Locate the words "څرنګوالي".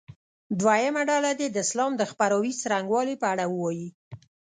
2.61-3.15